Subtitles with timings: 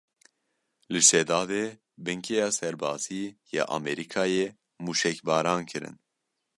[0.91, 1.65] Li Şedadê
[2.05, 3.23] binkeya serbazî
[3.55, 4.47] ya Amerîkayê
[4.85, 5.95] mûşekbaran kirin.